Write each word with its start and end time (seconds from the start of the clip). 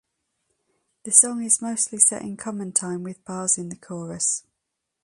The 1.03 1.11
song 1.11 1.43
is 1.43 1.61
mostly 1.61 1.99
set 1.99 2.23
in 2.23 2.35
common 2.35 2.71
time 2.71 3.03
with 3.03 3.23
bars 3.23 3.59
in 3.59 3.69
the 3.69 3.75
chorus. 3.75 4.43